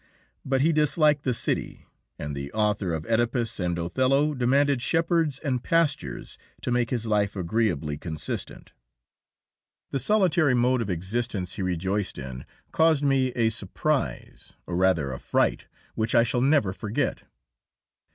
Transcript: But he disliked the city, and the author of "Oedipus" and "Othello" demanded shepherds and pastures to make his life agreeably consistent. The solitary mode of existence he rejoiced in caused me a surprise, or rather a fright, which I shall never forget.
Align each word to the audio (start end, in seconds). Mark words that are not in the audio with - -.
But 0.43 0.61
he 0.61 0.73
disliked 0.73 1.21
the 1.25 1.33
city, 1.35 1.85
and 2.17 2.35
the 2.35 2.51
author 2.53 2.91
of 2.91 3.05
"Oedipus" 3.05 3.59
and 3.59 3.77
"Othello" 3.77 4.33
demanded 4.33 4.81
shepherds 4.81 5.37
and 5.37 5.63
pastures 5.63 6.39
to 6.63 6.71
make 6.71 6.89
his 6.89 7.05
life 7.05 7.35
agreeably 7.35 7.99
consistent. 7.99 8.71
The 9.91 9.99
solitary 9.99 10.55
mode 10.55 10.81
of 10.81 10.89
existence 10.89 11.53
he 11.53 11.61
rejoiced 11.61 12.17
in 12.17 12.47
caused 12.71 13.03
me 13.03 13.27
a 13.33 13.51
surprise, 13.51 14.53
or 14.65 14.75
rather 14.75 15.11
a 15.11 15.19
fright, 15.19 15.67
which 15.93 16.15
I 16.15 16.23
shall 16.23 16.41
never 16.41 16.73
forget. 16.73 17.21